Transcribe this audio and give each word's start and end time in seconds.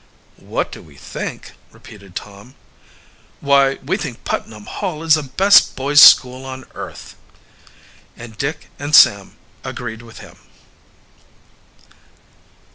"What 0.39 0.71
do 0.71 0.81
we 0.81 0.97
think?" 0.97 1.51
repeated 1.69 2.15
Tom. 2.15 2.55
"Why, 3.39 3.75
we 3.85 3.97
think 3.97 4.23
Putnam 4.23 4.65
Hall 4.65 5.03
is 5.03 5.13
the 5.13 5.21
best 5.21 5.75
boys 5.75 6.01
school 6.01 6.43
on 6.43 6.65
earth!" 6.73 7.15
And 8.17 8.35
Dick 8.35 8.71
and 8.79 8.95
Sam 8.95 9.37
agreed 9.63 10.01
with 10.01 10.17
him. 10.17 10.37